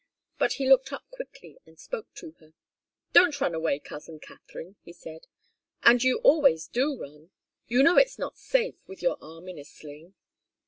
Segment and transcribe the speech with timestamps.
[0.39, 2.55] But he looked up quickly and spoke to her.
[3.13, 5.27] "Don't run away, cousin Katharine," he said.
[5.83, 7.29] "And you always do run.
[7.67, 10.15] You know it's not safe, with your arm in a sling."